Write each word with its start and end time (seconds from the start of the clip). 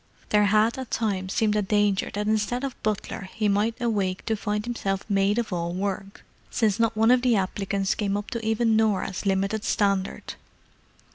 There 0.29 0.45
had 0.45 0.79
at 0.79 0.89
times 0.89 1.31
seemed 1.31 1.55
a 1.55 1.61
danger 1.61 2.09
that 2.15 2.25
instead 2.25 2.63
of 2.63 2.81
butler 2.81 3.29
he 3.35 3.47
might 3.47 3.79
awake 3.79 4.25
to 4.25 4.35
find 4.35 4.65
himself 4.65 5.03
maid 5.07 5.37
of 5.37 5.53
all 5.53 5.73
work, 5.73 6.23
since 6.49 6.79
not 6.79 6.97
one 6.97 7.11
of 7.11 7.21
the 7.21 7.35
applicants 7.35 7.93
came 7.93 8.17
up 8.17 8.31
to 8.31 8.43
even 8.43 8.75
Norah's 8.75 9.27
limited 9.27 9.63
standard. 9.63 10.33